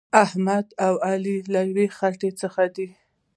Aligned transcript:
احمد 0.23 0.65
او 0.85 0.93
علي 1.07 1.37
له 1.53 1.61
یوې 1.69 1.85
خټې 1.97 2.29
څخه 2.41 2.63
دي. 2.75 2.89